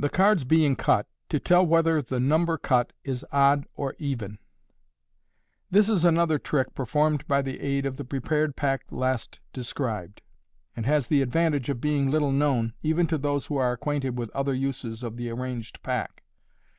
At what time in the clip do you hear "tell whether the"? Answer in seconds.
1.38-2.18